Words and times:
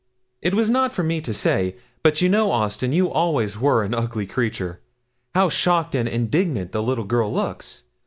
'It 0.41 0.55
was 0.55 0.67
not 0.67 0.91
for 0.91 1.03
me 1.03 1.21
to 1.21 1.31
say 1.31 1.75
but 2.01 2.21
you 2.21 2.27
know, 2.27 2.51
Austin, 2.51 2.91
you 2.91 3.07
always 3.11 3.59
were 3.59 3.83
an 3.83 3.93
ugly 3.93 4.25
creature. 4.25 4.79
How 5.35 5.47
shocked 5.49 5.93
and 5.93 6.09
indignant 6.09 6.71
the 6.71 6.81
little 6.81 7.05
girl 7.05 7.31
looks! 7.31 7.83